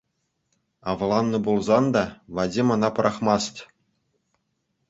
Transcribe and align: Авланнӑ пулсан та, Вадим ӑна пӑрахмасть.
Авланнӑ 0.89 1.39
пулсан 1.45 1.85
та, 1.93 2.05
Вадим 2.35 2.67
ӑна 2.73 2.89
пӑрахмасть. 2.95 3.59